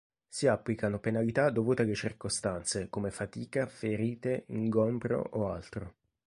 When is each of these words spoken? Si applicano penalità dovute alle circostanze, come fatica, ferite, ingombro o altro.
Si 0.27 0.47
applicano 0.47 0.97
penalità 0.99 1.51
dovute 1.51 1.83
alle 1.83 1.93
circostanze, 1.93 2.89
come 2.89 3.11
fatica, 3.11 3.67
ferite, 3.67 4.45
ingombro 4.47 5.21
o 5.33 5.51
altro. 5.51 5.93